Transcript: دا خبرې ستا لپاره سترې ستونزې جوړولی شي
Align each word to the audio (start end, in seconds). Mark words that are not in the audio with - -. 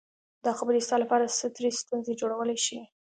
دا 0.45 0.51
خبرې 0.59 0.79
ستا 0.87 0.95
لپاره 1.03 1.33
سترې 1.37 1.69
ستونزې 1.81 2.13
جوړولی 2.21 2.57
شي 2.65 2.79